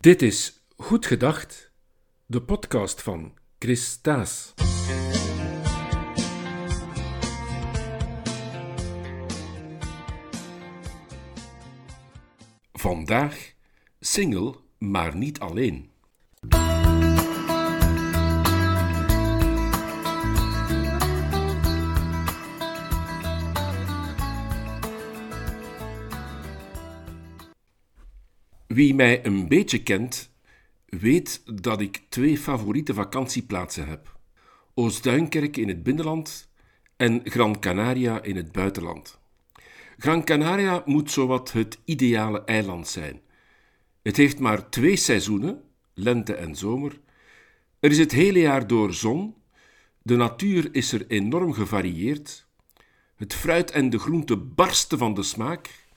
[0.00, 1.72] Dit is Goed Gedacht,
[2.26, 4.54] de podcast van Chris Taas.
[12.72, 13.52] Vandaag
[14.00, 15.90] single, maar niet alleen.
[28.78, 30.30] Wie mij een beetje kent,
[30.86, 34.18] weet dat ik twee favoriete vakantieplaatsen heb:
[34.74, 36.48] Oostduinkerk in het binnenland
[36.96, 39.18] en Gran Canaria in het buitenland.
[39.96, 43.20] Gran Canaria moet zowat het ideale eiland zijn.
[44.02, 45.62] Het heeft maar twee seizoenen,
[45.94, 47.00] lente en zomer.
[47.80, 49.34] Er is het hele jaar door zon.
[50.02, 52.46] De natuur is er enorm gevarieerd.
[53.16, 55.87] Het fruit en de groente barsten van de smaak.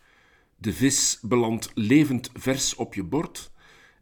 [0.62, 3.52] De vis belandt levend vers op je bord.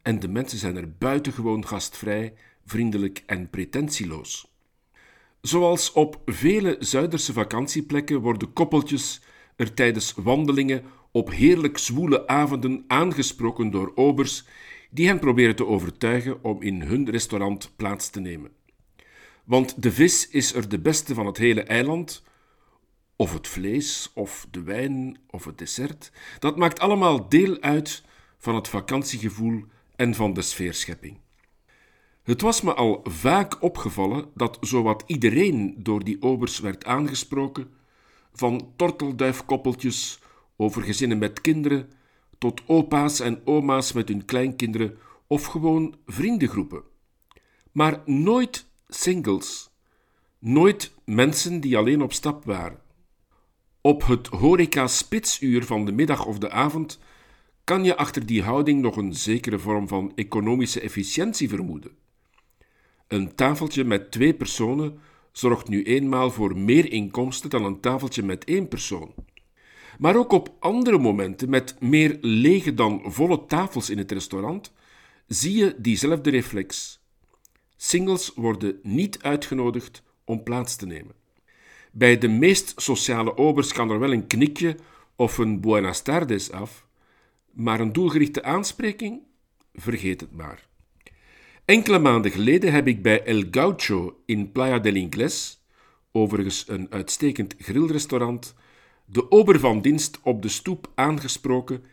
[0.01, 2.33] En de mensen zijn er buitengewoon gastvrij,
[2.65, 4.51] vriendelijk en pretentieloos.
[5.41, 9.21] Zoals op vele Zuiderse vakantieplekken worden koppeltjes
[9.55, 14.43] er tijdens wandelingen op heerlijk zwoele avonden aangesproken door obers
[14.89, 18.51] die hen proberen te overtuigen om in hun restaurant plaats te nemen.
[19.43, 22.23] Want de vis is er de beste van het hele eiland,
[23.19, 26.11] of het vlees, of de wijn, of het dessert.
[26.39, 28.03] Dat maakt allemaal deel uit
[28.37, 29.63] van het vakantiegevoel
[29.95, 31.17] en van de sfeerschepping.
[32.23, 37.71] Het was me al vaak opgevallen dat zowat iedereen door die obers werd aangesproken,
[38.33, 40.19] van tortelduifkoppeltjes
[40.55, 41.89] over gezinnen met kinderen,
[42.37, 44.97] tot opa's en oma's met hun kleinkinderen
[45.27, 46.83] of gewoon vriendengroepen.
[47.71, 49.69] Maar nooit singles,
[50.37, 52.87] nooit mensen die alleen op stap waren.
[53.81, 56.99] Op het horeca-spitsuur van de middag of de avond
[57.63, 61.91] kan je achter die houding nog een zekere vorm van economische efficiëntie vermoeden.
[63.07, 64.99] Een tafeltje met twee personen
[65.31, 69.13] zorgt nu eenmaal voor meer inkomsten dan een tafeltje met één persoon.
[69.97, 74.73] Maar ook op andere momenten, met meer lege dan volle tafels in het restaurant,
[75.27, 76.99] zie je diezelfde reflex.
[77.77, 81.18] Singles worden niet uitgenodigd om plaats te nemen.
[81.91, 84.75] Bij de meest sociale obers kan er wel een knikje
[85.15, 86.87] of een buenas tardes af,
[87.51, 89.21] maar een doelgerichte aanspreking?
[89.73, 90.67] Vergeet het maar.
[91.65, 95.63] Enkele maanden geleden heb ik bij El Gaucho in Playa del Ingles,
[96.11, 98.55] overigens een uitstekend grillrestaurant,
[99.05, 101.83] de ober van dienst op de stoep aangesproken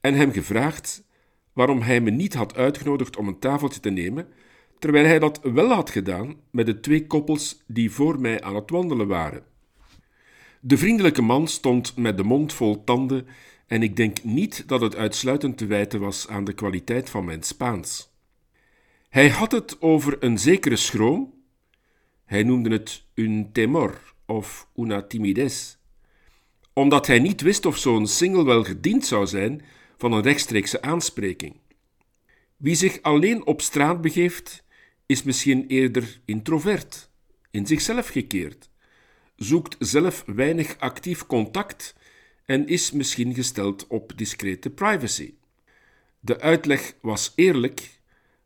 [0.00, 1.04] en hem gevraagd
[1.52, 4.28] waarom hij me niet had uitgenodigd om een tafeltje te nemen,
[4.78, 8.70] terwijl hij dat wel had gedaan met de twee koppels die voor mij aan het
[8.70, 9.44] wandelen waren.
[10.60, 13.26] De vriendelijke man stond met de mond vol tanden
[13.66, 17.42] en ik denk niet dat het uitsluitend te wijten was aan de kwaliteit van mijn
[17.42, 18.14] Spaans.
[19.08, 21.34] Hij had het over een zekere schroom.
[22.24, 25.76] Hij noemde het un temor of una timidez,
[26.72, 29.62] omdat hij niet wist of zo'n single wel gediend zou zijn
[29.96, 31.56] van een rechtstreekse aanspreking.
[32.56, 34.64] Wie zich alleen op straat begeeft,
[35.06, 37.10] is misschien eerder introvert,
[37.50, 38.70] in zichzelf gekeerd,
[39.36, 41.94] zoekt zelf weinig actief contact
[42.44, 45.34] en is misschien gesteld op discrete privacy.
[46.20, 47.96] De uitleg was eerlijk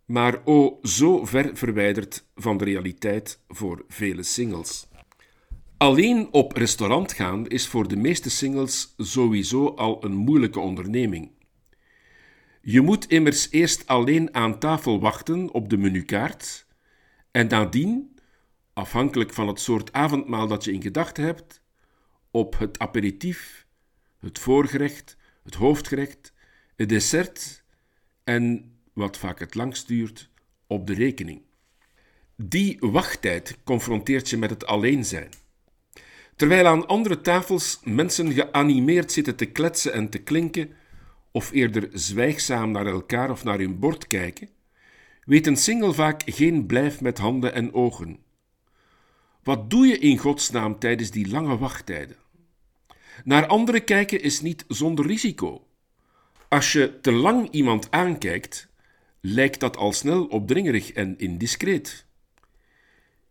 [0.04, 4.86] maar o zo ver verwijderd van de realiteit voor vele singles.
[5.76, 11.30] Alleen op restaurant gaan is voor de meeste singles sowieso al een moeilijke onderneming.
[12.62, 16.66] Je moet immers eerst alleen aan tafel wachten op de menukaart
[17.30, 18.18] en nadien,
[18.72, 21.62] afhankelijk van het soort avondmaal dat je in gedachten hebt,
[22.30, 23.66] op het aperitief,
[24.18, 26.32] het voorgerecht, het hoofdgerecht,
[26.76, 27.64] het dessert
[28.24, 30.30] en wat vaak het langst duurt,
[30.66, 31.42] op de rekening.
[32.36, 35.30] Die wachttijd confronteert je met het alleen zijn.
[36.36, 40.72] Terwijl aan andere tafels mensen geanimeerd zitten te kletsen en te klinken,
[41.32, 44.48] of eerder zwijgzaam naar elkaar of naar hun bord kijken,
[45.24, 48.18] weet een single vaak geen blijf met handen en ogen.
[49.42, 52.16] Wat doe je in godsnaam tijdens die lange wachttijden?
[53.24, 55.66] Naar anderen kijken is niet zonder risico.
[56.48, 58.68] Als je te lang iemand aankijkt,
[59.20, 62.06] lijkt dat al snel opdringerig en indiscreet.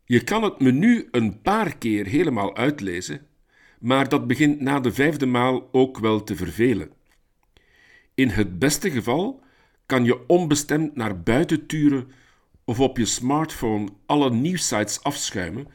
[0.06, 3.28] Je kan het menu een paar keer helemaal uitlezen,
[3.80, 6.92] maar dat begint na de vijfde maal ook wel te vervelen.
[8.20, 9.44] In het beste geval
[9.86, 12.12] kan je onbestemd naar buiten turen
[12.64, 15.68] of op je smartphone alle nieuwsites afschuimen,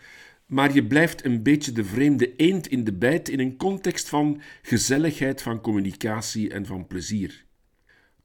[0.46, 4.40] maar je blijft een beetje de vreemde eend in de bijt in een context van
[4.62, 7.44] gezelligheid, van communicatie en van plezier.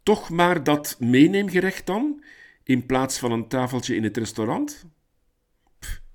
[0.04, 2.24] Toch maar dat meeneemgerecht dan,
[2.64, 4.86] in plaats van een tafeltje in het restaurant?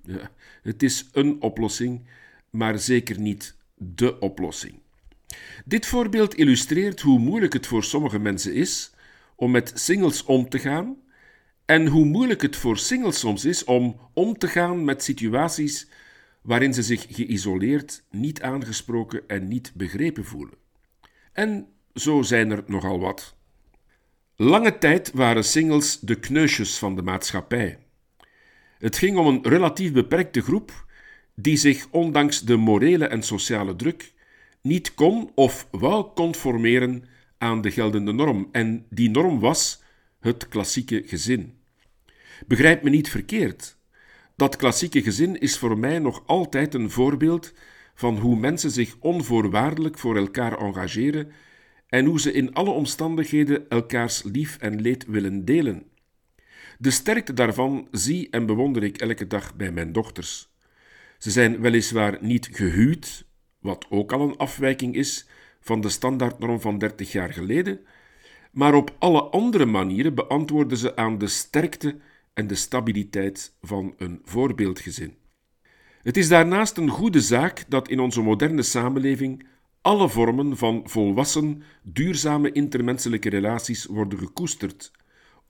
[0.01, 0.31] ja,
[0.61, 2.07] het is een oplossing,
[2.49, 4.83] maar zeker niet de oplossing.
[5.65, 8.91] Dit voorbeeld illustreert hoe moeilijk het voor sommige mensen is
[9.35, 10.97] om met singles om te gaan
[11.65, 15.87] en hoe moeilijk het voor singles soms is om om te gaan met situaties
[16.41, 20.57] waarin ze zich geïsoleerd, niet aangesproken en niet begrepen voelen.
[21.33, 23.35] En zo zijn er nogal wat.
[24.35, 27.79] Lange tijd waren singles de kneusjes van de maatschappij.
[28.77, 30.85] Het ging om een relatief beperkte groep
[31.35, 34.13] die zich ondanks de morele en sociale druk
[34.65, 37.03] niet kon of wou conformeren
[37.37, 38.49] aan de geldende norm.
[38.51, 39.83] En die norm was
[40.19, 41.53] het klassieke gezin.
[42.47, 43.77] Begrijp me niet verkeerd.
[44.35, 47.53] Dat klassieke gezin is voor mij nog altijd een voorbeeld
[47.95, 51.31] van hoe mensen zich onvoorwaardelijk voor elkaar engageren
[51.87, 55.83] en hoe ze in alle omstandigheden elkaars lief en leed willen delen.
[56.77, 60.53] De sterkte daarvan zie en bewonder ik elke dag bij mijn dochters.
[61.17, 63.25] Ze zijn weliswaar niet gehuwd,
[63.65, 65.27] wat ook al een afwijking is
[65.59, 67.79] van de standaardnorm van 30 jaar geleden,
[68.51, 71.97] maar op alle andere manieren beantwoorden ze aan de sterkte
[72.33, 75.15] en de stabiliteit van een voorbeeldgezin.
[76.01, 79.45] Het is daarnaast een goede zaak dat in onze moderne samenleving
[79.81, 84.91] alle vormen van volwassen, duurzame intermenselijke relaties worden gekoesterd,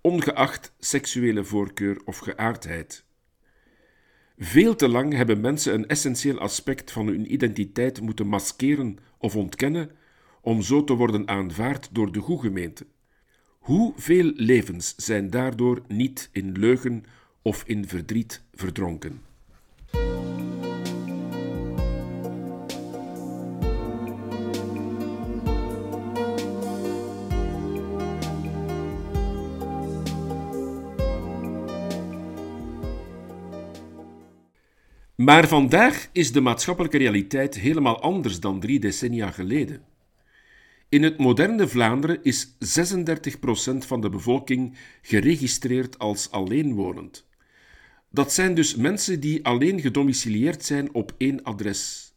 [0.02, 3.05] ongeacht seksuele voorkeur of geaardheid.
[4.38, 9.92] Veel te lang hebben mensen een essentieel aspect van hun identiteit moeten maskeren of ontkennen
[10.42, 12.86] om zo te worden aanvaard door de goede gemeente.
[13.60, 17.04] Hoeveel levens zijn daardoor niet in leugen
[17.42, 19.22] of in verdriet verdronken?
[35.16, 39.84] Maar vandaag is de maatschappelijke realiteit helemaal anders dan drie decennia geleden.
[40.90, 42.52] In het moderne Vlaanderen is 36%
[43.78, 47.28] van de bevolking geregistreerd als alleenwonend.
[48.10, 52.14] Dat zijn dus mensen die alleen gedomicilieerd zijn op één adres.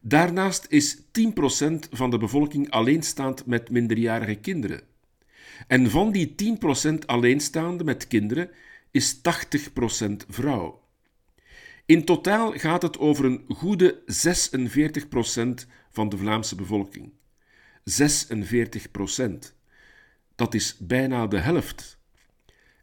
[0.00, 1.02] Daarnaast is 10%
[1.90, 4.80] van de bevolking alleenstaand met minderjarige kinderen.
[5.66, 6.34] En van die
[6.92, 8.50] 10% alleenstaande met kinderen
[8.90, 9.20] is 80%
[10.28, 10.85] vrouw.
[11.86, 17.12] In totaal gaat het over een goede 46% van de Vlaamse bevolking.
[17.84, 19.54] 46 procent.
[20.34, 21.98] Dat is bijna de helft.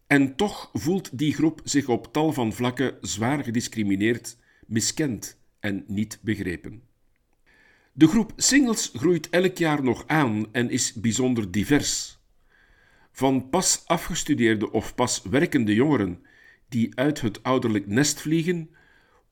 [0.07, 6.19] En toch voelt die groep zich op tal van vlakken zwaar gediscrimineerd, miskend en niet
[6.21, 6.83] begrepen.
[7.94, 12.17] De groep singles groeit elk jaar nog aan en is bijzonder divers.
[13.11, 16.21] Van pas afgestudeerde of pas werkende jongeren
[16.69, 18.69] die uit het ouderlijk nest vliegen,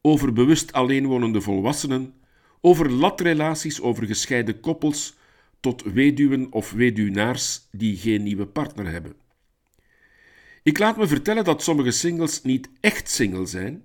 [0.01, 2.13] over bewust alleenwonende volwassenen,
[2.62, 5.15] over latrelaties, over gescheiden koppels,
[5.59, 9.15] tot weduwen of weduwnaars die geen nieuwe partner hebben.
[10.63, 13.83] Ik laat me vertellen dat sommige singles niet echt single zijn,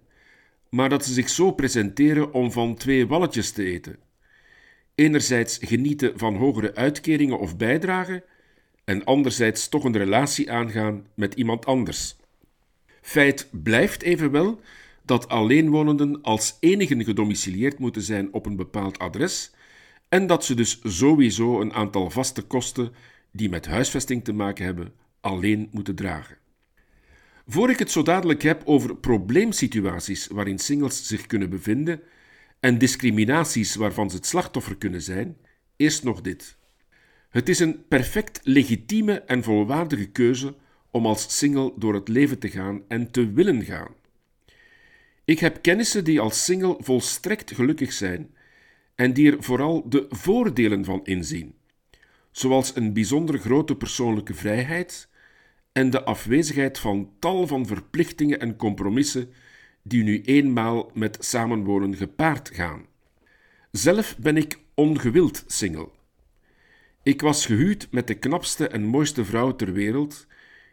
[0.70, 3.98] maar dat ze zich zo presenteren om van twee walletjes te eten.
[4.94, 8.22] Enerzijds genieten van hogere uitkeringen of bijdragen,
[8.84, 12.16] en anderzijds toch een relatie aangaan met iemand anders.
[13.00, 14.60] Feit blijft evenwel
[15.06, 19.54] dat alleenwonenden als enigen gedomicilieerd moeten zijn op een bepaald adres
[20.08, 22.92] en dat ze dus sowieso een aantal vaste kosten
[23.30, 26.36] die met huisvesting te maken hebben alleen moeten dragen.
[27.46, 32.00] Voor ik het zo dadelijk heb over probleemsituaties waarin singles zich kunnen bevinden
[32.60, 35.36] en discriminaties waarvan ze het slachtoffer kunnen zijn,
[35.76, 36.56] eerst nog dit.
[37.28, 40.54] Het is een perfect legitieme en volwaardige keuze
[40.90, 43.94] om als single door het leven te gaan en te willen gaan.
[45.26, 48.34] Ik heb kennissen die als single volstrekt gelukkig zijn
[48.94, 51.54] en die er vooral de voordelen van inzien,
[52.30, 55.08] zoals een bijzonder grote persoonlijke vrijheid
[55.72, 59.30] en de afwezigheid van tal van verplichtingen en compromissen
[59.82, 62.86] die nu eenmaal met samenwonen gepaard gaan.
[63.70, 65.88] Zelf ben ik ongewild single.
[67.02, 70.26] Ik was gehuwd met de knapste en mooiste vrouw ter wereld,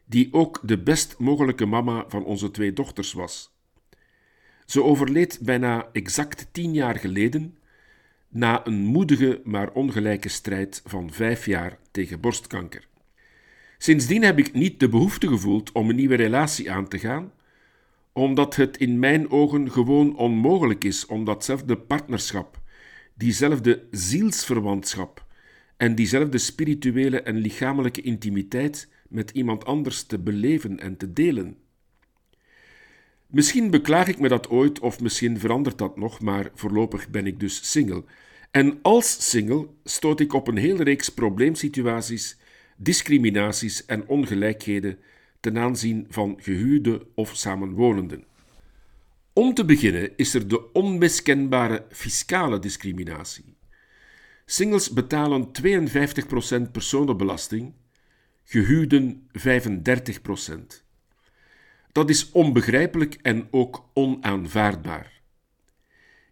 [0.05, 3.52] die ook de best mogelijke mama van onze twee dochters was.
[4.73, 7.57] Ze overleed bijna exact tien jaar geleden
[8.29, 12.87] na een moedige maar ongelijke strijd van vijf jaar tegen borstkanker.
[13.77, 17.31] Sindsdien heb ik niet de behoefte gevoeld om een nieuwe relatie aan te gaan,
[18.13, 22.61] omdat het in mijn ogen gewoon onmogelijk is om datzelfde partnerschap,
[23.13, 25.25] diezelfde zielsverwantschap
[25.77, 31.57] en diezelfde spirituele en lichamelijke intimiteit met iemand anders te beleven en te delen.
[33.33, 37.39] Misschien beklaag ik me dat ooit, of misschien verandert dat nog, maar voorlopig ben ik
[37.39, 38.03] dus single.
[38.51, 42.37] En als single stoot ik op een hele reeks probleemsituaties,
[42.77, 44.99] discriminaties en ongelijkheden
[45.39, 48.23] ten aanzien van gehuwden of samenwonenden.
[49.33, 53.55] Om te beginnen is er de onmiskenbare fiscale discriminatie.
[54.45, 55.51] Singles betalen
[56.67, 57.73] 52% personenbelasting,
[58.43, 60.82] gehuwden 35%.
[61.93, 65.21] Dat is onbegrijpelijk en ook onaanvaardbaar.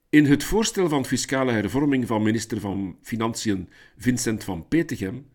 [0.09, 5.29] In het voorstel van fiscale hervorming van minister van Financiën Vincent van Petegem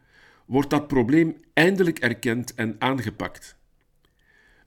[0.46, 3.56] wordt dat probleem eindelijk erkend en aangepakt.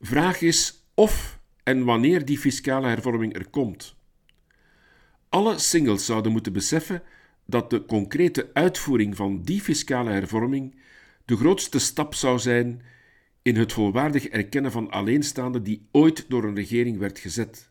[0.02, 3.96] Vraag is of en wanneer die fiscale hervorming er komt.
[5.30, 7.04] Alle singles zouden moeten beseffen
[7.46, 10.76] dat de concrete uitvoering van die fiscale hervorming
[11.26, 12.82] de grootste stap zou zijn
[13.42, 17.70] in het volwaardig erkennen van alleenstaanden die ooit door een regering werd gezet.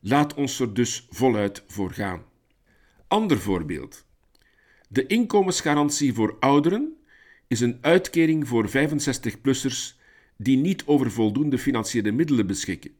[0.00, 2.22] Laat ons er dus voluit voor gaan.
[3.08, 4.06] Ander voorbeeld.
[4.88, 6.96] De inkomensgarantie voor ouderen
[7.46, 9.96] is een uitkering voor 65-plussers
[10.36, 12.90] die niet over voldoende financiële middelen beschikken.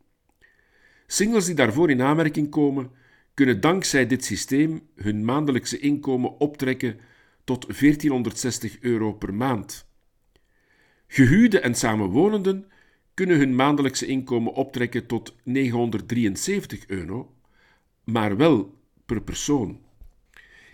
[1.06, 2.90] Singles die daarvoor in aanmerking komen,
[3.34, 7.00] kunnen dankzij dit systeem hun maandelijkse inkomen optrekken
[7.44, 9.87] tot 1460 euro per maand.
[11.10, 12.66] Gehuwden en samenwonenden
[13.14, 17.34] kunnen hun maandelijkse inkomen optrekken tot 973 euro,
[18.04, 18.74] maar wel
[19.06, 19.80] per persoon.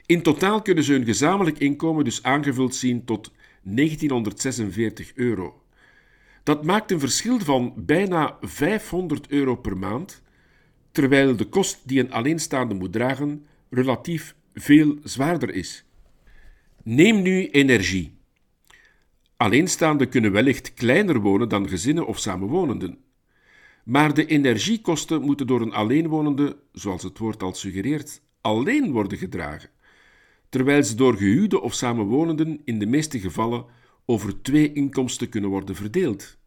[0.07, 5.63] In totaal kunnen ze hun gezamenlijk inkomen dus aangevuld zien tot 1946 euro.
[6.43, 10.23] Dat maakt een verschil van bijna 500 euro per maand,
[10.93, 15.85] terwijl de kost die een alleenstaande moet dragen relatief veel zwaarder is.
[16.83, 18.15] Neem nu energie.
[19.37, 22.99] Alleenstaanden kunnen wellicht kleiner wonen dan gezinnen of samenwonenden.
[23.85, 29.71] Maar de energiekosten moeten door een alleenwonende, zoals het woord al suggereert, alleen worden gedragen,
[30.49, 33.65] terwijl ze door gehuwde of samenwonenden in de meeste gevallen
[34.05, 36.39] over twee inkomsten kunnen worden verdeeld.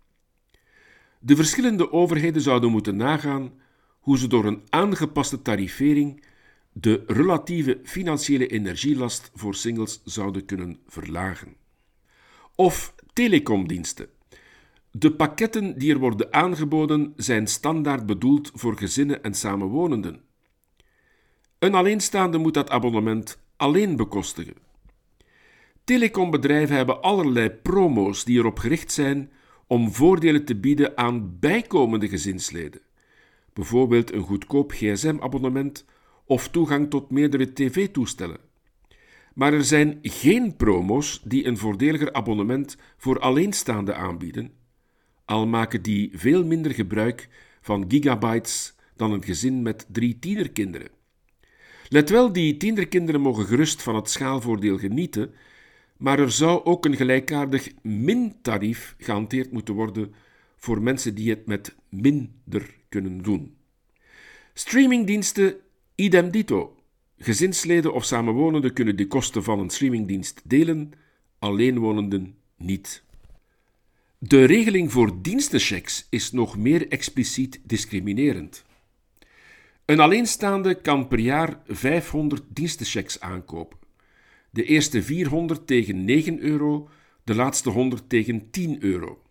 [1.20, 3.52] De verschillende overheden zouden moeten nagaan
[4.00, 6.24] hoe ze door een aangepaste tarifering
[6.72, 11.56] de relatieve financiële energielast voor singles zouden kunnen verlagen.
[12.60, 14.10] Of telecomdiensten.
[14.92, 20.22] De pakketten die er worden aangeboden zijn standaard bedoeld voor gezinnen en samenwonenden.
[21.60, 24.56] Een alleenstaande moet dat abonnement alleen bekostigen.
[25.84, 29.32] Telecombedrijven hebben allerlei promo's die erop gericht zijn
[29.68, 32.82] om voordelen te bieden aan bijkomende gezinsleden.
[33.54, 35.86] Bijvoorbeeld een goedkoop gsm-abonnement
[36.26, 38.47] of toegang tot meerdere tv-toestellen.
[39.38, 44.52] Maar er zijn geen promo's die een voordeliger abonnement voor alleenstaanden aanbieden,
[45.26, 47.30] al maken die veel minder gebruik
[47.62, 50.90] van gigabytes dan een gezin met drie tienerkinderen.
[51.90, 55.34] Let wel, die tienerkinderen mogen gerust van het schaalvoordeel genieten,
[55.98, 60.14] maar er zou ook een gelijkaardig min-tarief gehanteerd moeten worden
[60.56, 63.56] voor mensen die het met minder kunnen doen.
[64.54, 65.56] Streamingdiensten
[65.96, 66.77] idem dito.
[67.20, 70.92] Gezinsleden of samenwonenden kunnen de kosten van een streamingdienst delen,
[71.40, 73.04] alleenwonenden niet.
[74.18, 78.66] De regeling voor dienstenchecks is nog meer expliciet discriminerend.
[79.86, 83.78] Een alleenstaande kan per jaar 500 dienstenchecks aankopen.
[84.50, 86.90] De eerste 400 tegen 9 euro,
[87.24, 89.22] de laatste 100 tegen 10 euro.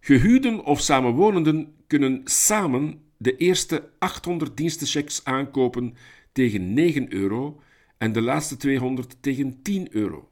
[0.00, 5.96] Gehuwden of samenwonenden kunnen samen de eerste 800 dienstenchecks aankopen
[6.36, 7.60] tegen 9 euro
[7.98, 10.28] en de laatste 200 tegen 10 euro.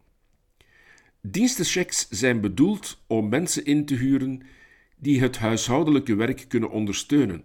[1.20, 4.42] Dienstenchecks zijn bedoeld om mensen in te huren
[4.96, 7.44] die het huishoudelijke werk kunnen ondersteunen.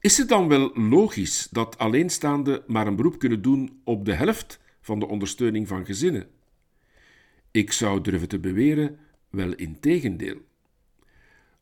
[0.00, 4.60] Is het dan wel logisch dat alleenstaanden maar een beroep kunnen doen op de helft
[4.80, 6.28] van de ondersteuning van gezinnen?
[7.50, 8.98] Ik zou durven te beweren,
[9.30, 10.36] wel in tegendeel.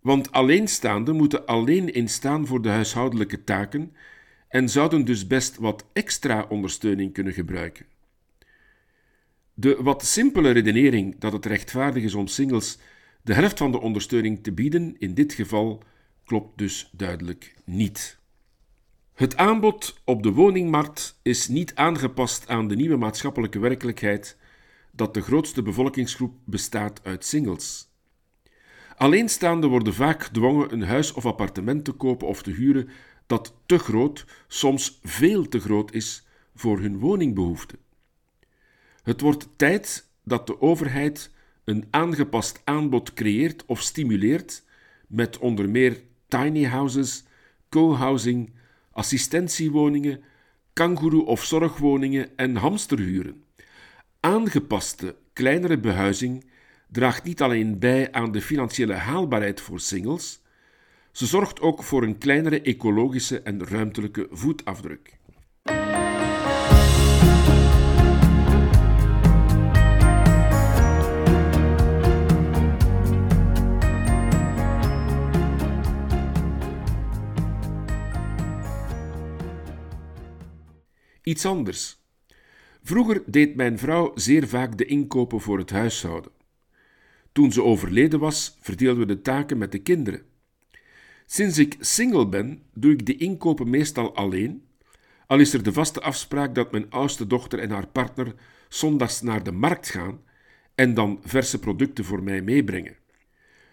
[0.00, 3.92] Want alleenstaanden moeten alleen instaan voor de huishoudelijke taken
[4.48, 7.86] en zouden dus best wat extra ondersteuning kunnen gebruiken.
[9.54, 12.78] De wat simpele redenering dat het rechtvaardig is om singles
[13.22, 15.82] de helft van de ondersteuning te bieden, in dit geval,
[16.24, 18.18] klopt dus duidelijk niet.
[19.14, 24.36] Het aanbod op de woningmarkt is niet aangepast aan de nieuwe maatschappelijke werkelijkheid
[24.92, 27.88] dat de grootste bevolkingsgroep bestaat uit singles.
[28.96, 32.88] Alleenstaanden worden vaak gedwongen een huis of appartement te kopen of te huren
[33.26, 37.78] dat te groot, soms veel te groot is voor hun woningbehoeften.
[39.02, 41.30] Het wordt tijd dat de overheid
[41.64, 44.64] een aangepast aanbod creëert of stimuleert
[45.06, 47.24] met onder meer tiny houses,
[47.68, 48.52] co-housing,
[48.90, 50.22] assistentiewoningen,
[50.72, 53.42] kangoeroe- of zorgwoningen en hamsterhuren.
[54.20, 56.44] Aangepaste, kleinere behuizing
[56.90, 60.40] draagt niet alleen bij aan de financiële haalbaarheid voor singles,
[61.16, 65.18] ze zorgt ook voor een kleinere ecologische en ruimtelijke voetafdruk.
[81.22, 81.98] Iets anders.
[82.82, 86.32] Vroeger deed mijn vrouw zeer vaak de inkopen voor het huishouden.
[87.32, 90.34] Toen ze overleden was, verdeelden we de taken met de kinderen.
[91.26, 94.64] Sinds ik single ben, doe ik de inkopen meestal alleen,
[95.26, 98.34] al is er de vaste afspraak dat mijn oudste dochter en haar partner
[98.68, 100.20] zondags naar de markt gaan
[100.74, 102.96] en dan verse producten voor mij meebrengen.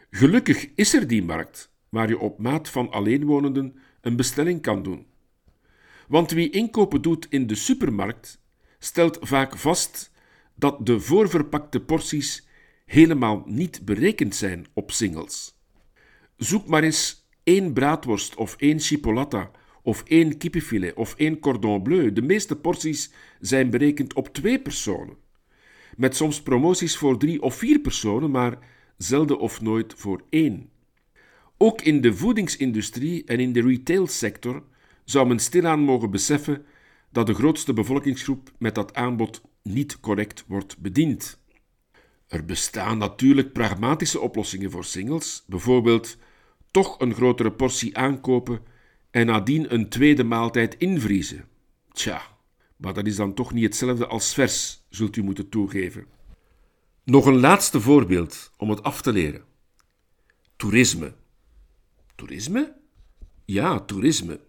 [0.09, 5.05] Gelukkig is er die markt, waar je op maat van alleenwonenden een bestelling kan doen.
[6.07, 8.41] Want wie inkopen doet in de supermarkt,
[8.79, 10.11] stelt vaak vast
[10.55, 12.47] dat de voorverpakte porties
[12.85, 15.57] helemaal niet berekend zijn op singles.
[16.37, 22.13] Zoek maar eens één braadworst of één chipolata of één kippenfilet of één cordon bleu.
[22.13, 25.15] De meeste porties zijn berekend op twee personen.
[25.97, 28.57] Met soms promoties voor drie of vier personen, maar
[28.97, 30.69] zelden of nooit voor één.
[31.57, 34.63] Ook in de voedingsindustrie en in de retailsector
[35.05, 36.65] zou men stilaan mogen beseffen
[37.11, 41.41] dat de grootste bevolkingsgroep met dat aanbod niet correct wordt bediend.
[42.27, 46.17] Er bestaan natuurlijk pragmatische oplossingen voor singles, bijvoorbeeld
[46.73, 48.61] toch een grotere portie aankopen
[49.11, 51.47] en nadien een tweede maaltijd invriezen.
[51.91, 52.21] Tja,
[52.75, 56.05] maar dat is dan toch niet hetzelfde als vers, zult u moeten toegeven.
[57.03, 59.43] Nog een laatste voorbeeld om het af te leren.
[60.55, 61.13] Toerisme.
[62.15, 62.75] Toerisme?
[63.45, 64.39] Ja, toerisme.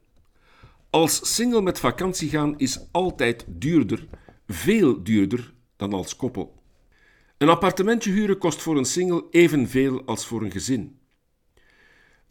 [0.90, 4.06] Als single met vakantie gaan is altijd duurder,
[4.46, 6.62] veel duurder dan als koppel.
[7.38, 10.98] Een appartementje huren kost voor een single evenveel als voor een gezin.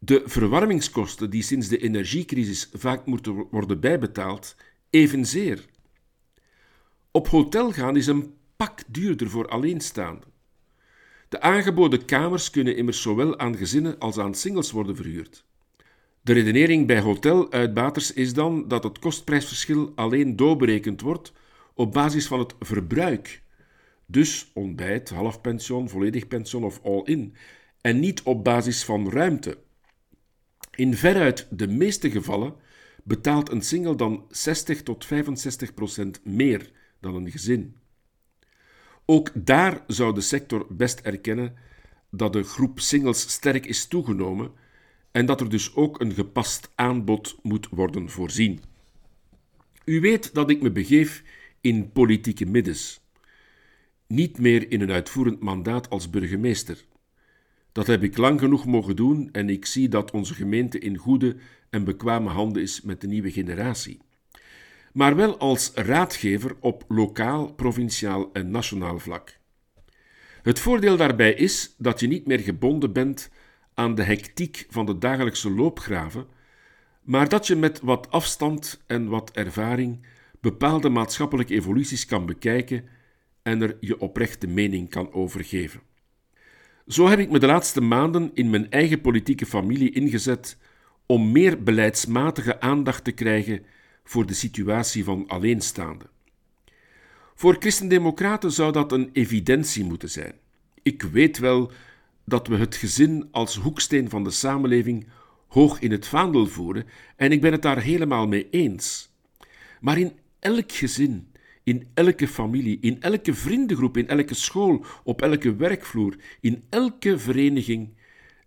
[0.06, 4.56] De verwarmingskosten die sinds de energiecrisis vaak moeten worden bijbetaald,
[4.90, 5.66] evenzeer.
[7.12, 10.30] Op hotel gaan is een pak duurder voor alleenstaanden.
[11.30, 15.46] De aangeboden kamers kunnen immers zowel aan gezinnen als aan singles worden verhuurd.
[16.22, 21.34] De redenering bij hoteluitbaters is dan dat het kostprijsverschil alleen doorberekend wordt
[21.74, 23.42] op basis van het verbruik.
[24.06, 27.36] Dus ontbijt, halfpension, volledig pension of all-in,
[27.82, 29.58] en niet op basis van ruimte.
[30.76, 32.56] In veruit de meeste gevallen
[33.04, 37.76] betaalt een single dan 60 tot 65 procent meer dan een gezin.
[39.06, 41.56] Ook daar zou de sector best erkennen
[42.10, 44.52] dat de groep singles sterk is toegenomen
[45.12, 48.62] en dat er dus ook een gepast aanbod moet worden voorzien.
[49.86, 51.24] U weet dat ik me begeef
[51.62, 53.02] in politieke middens,
[54.08, 56.86] niet meer in een uitvoerend mandaat als burgemeester.
[57.74, 61.36] Dat heb ik lang genoeg mogen doen en ik zie dat onze gemeente in goede
[61.70, 64.00] en bekwame handen is met de nieuwe generatie.
[64.94, 69.38] Maar wel als raadgever op lokaal, provinciaal en nationaal vlak.
[70.42, 73.30] Het voordeel daarbij is dat je niet meer gebonden bent
[73.74, 76.28] aan de hectiek van de dagelijkse loopgraven,
[77.02, 80.06] maar dat je met wat afstand en wat ervaring
[80.42, 82.86] bepaalde maatschappelijke evoluties kan bekijken
[83.42, 85.82] en er je oprechte mening kan overgeven.
[86.88, 90.58] Zo heb ik me de laatste maanden in mijn eigen politieke familie ingezet
[91.06, 93.66] om meer beleidsmatige aandacht te krijgen
[94.04, 96.10] voor de situatie van alleenstaanden.
[97.36, 100.34] Voor christendemocraten zou dat een evidentie moeten zijn.
[100.82, 101.72] Ik weet wel
[102.26, 105.08] dat we het gezin als hoeksteen van de samenleving
[105.48, 109.10] hoog in het vaandel voeren en ik ben het daar helemaal mee eens.
[109.80, 111.28] Maar in elk gezin,
[111.64, 117.90] in elke familie, in elke vriendengroep, in elke school, op elke werkvloer, in elke vereniging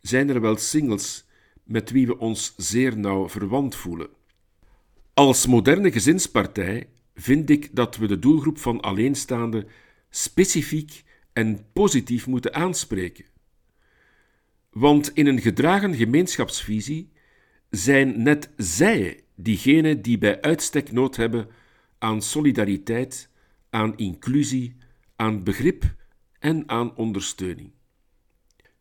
[0.00, 1.24] zijn er wel singles
[1.64, 4.08] met wie we ons zeer nauw verwant voelen.
[5.14, 9.68] Als moderne gezinspartij vind ik dat we de doelgroep van alleenstaanden
[10.10, 11.02] specifiek
[11.32, 13.24] en positief moeten aanspreken.
[14.70, 17.10] Want in een gedragen gemeenschapsvisie
[17.70, 21.48] zijn net zij diegenen die bij uitstek nood hebben
[21.98, 23.30] aan solidariteit,
[23.70, 24.76] aan inclusie,
[25.16, 25.94] aan begrip
[26.38, 27.70] en aan ondersteuning.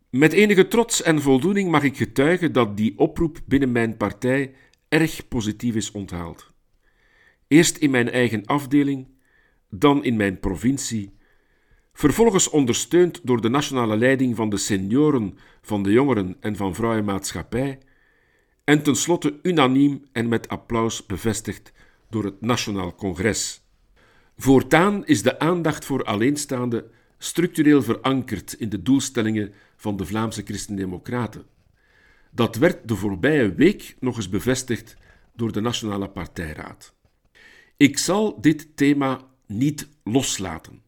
[0.10, 4.54] Met enige trots en voldoening mag ik getuigen dat die oproep binnen mijn partij
[4.88, 6.54] erg positief is onthaald.
[7.48, 9.08] Eerst in mijn eigen afdeling,
[9.70, 11.14] dan in mijn provincie,
[11.94, 17.80] vervolgens ondersteund door de nationale leiding van de senioren, van de jongeren en van vrouwenmaatschappij,
[18.64, 21.74] en tenslotte unaniem en met applaus bevestigd
[22.10, 23.62] door het Nationaal Congres.
[24.38, 31.46] Voortaan is de aandacht voor alleenstaande structureel verankerd in de doelstellingen van de Vlaamse Christen-Democraten.
[32.32, 34.98] Dat werd de voorbije week nog eens bevestigd
[35.36, 36.94] door de Nationale Partijraad.
[37.78, 40.82] Ik zal dit thema niet loslaten.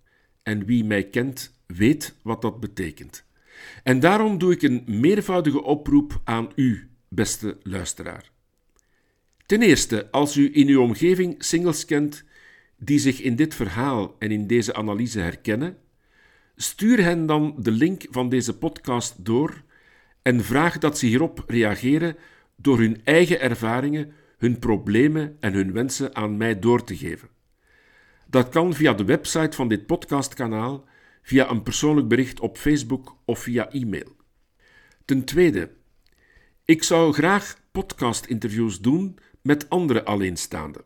[0.43, 3.25] En wie mij kent, weet wat dat betekent.
[3.83, 8.31] En daarom doe ik een meervoudige oproep aan u, beste luisteraar.
[9.47, 12.23] Ten eerste, als u in uw omgeving singles kent
[12.77, 15.77] die zich in dit verhaal en in deze analyse herkennen,
[16.55, 19.61] stuur hen dan de link van deze podcast door
[20.21, 22.15] en vraag dat ze hierop reageren
[22.55, 27.29] door hun eigen ervaringen, hun problemen en hun wensen aan mij door te geven.
[28.25, 30.85] Dat kan via de website van dit podcastkanaal,
[31.21, 34.15] via een persoonlijk bericht op Facebook of via e-mail.
[35.05, 35.71] Ten tweede,
[36.65, 40.81] ik zou graag podcast-interviews doen met andere alleenstaanden.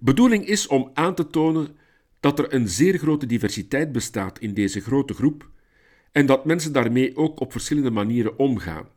[0.00, 1.76] Bedoeling is om aan te tonen
[2.20, 5.48] dat er een zeer grote diversiteit bestaat in deze grote groep
[6.12, 8.88] en dat mensen daarmee ook op verschillende manieren omgaan.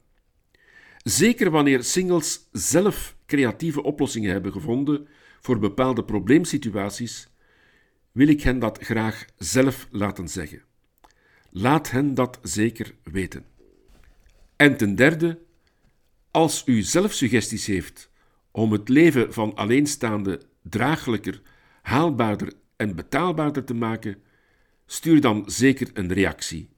[1.03, 5.07] Zeker wanneer singles zelf creatieve oplossingen hebben gevonden
[5.41, 7.27] voor bepaalde probleemsituaties,
[8.11, 10.61] wil ik hen dat graag zelf laten zeggen.
[11.49, 13.45] Laat hen dat zeker weten.
[14.55, 15.39] En ten derde,
[16.31, 18.11] als u zelf suggesties heeft
[18.55, 21.41] om het leven van alleenstaande draaglijker,
[21.81, 24.17] haalbaarder en betaalbaarder te maken,
[24.85, 26.69] stuur dan zeker een reactie.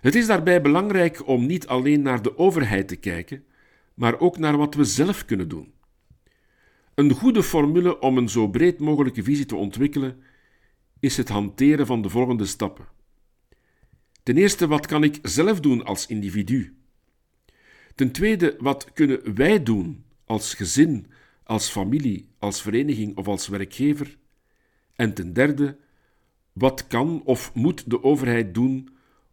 [0.00, 3.44] Het is daarbij belangrijk om niet alleen naar de overheid te kijken,
[3.94, 5.72] maar ook naar wat we zelf kunnen doen.
[6.94, 10.22] Een goede formule om een zo breed mogelijke visie te ontwikkelen
[11.00, 12.86] is het hanteren van de volgende stappen.
[14.22, 16.76] Ten eerste, wat kan ik zelf doen als individu?
[17.94, 21.06] Ten tweede, wat kunnen wij doen als gezin,
[21.42, 24.16] als familie, als vereniging of als werkgever?
[24.94, 25.76] En ten derde,
[26.52, 28.88] wat kan of moet de overheid doen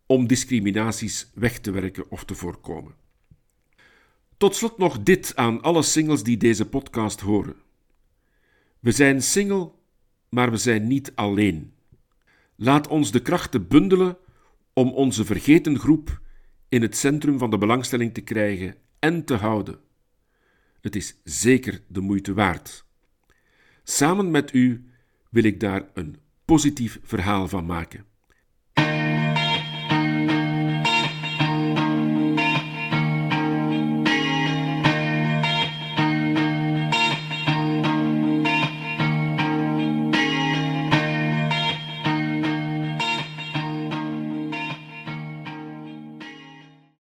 [0.06, 2.95] om discriminaties weg te werken of te voorkomen?
[4.38, 7.56] Tot slot nog dit aan alle singles die deze podcast horen.
[8.79, 9.71] We zijn single,
[10.29, 11.73] maar we zijn niet alleen.
[12.56, 14.17] Laat ons de krachten bundelen
[14.73, 16.21] om onze vergeten groep
[16.69, 19.79] in het centrum van de belangstelling te krijgen en te houden.
[20.84, 22.86] Het is zeker de moeite waard.
[23.84, 24.89] Samen met u
[25.30, 28.06] wil ik daar een positief verhaal van maken.